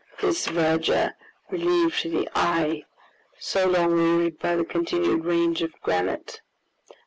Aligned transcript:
This 0.19 0.47
verdure 0.47 1.13
relieved 1.51 2.01
the 2.05 2.27
eye, 2.33 2.85
so 3.37 3.67
long 3.67 3.91
wearied 3.95 4.39
by 4.39 4.55
the 4.55 4.65
continued 4.65 5.25
ranges 5.25 5.65
of 5.71 5.79
granite. 5.81 6.41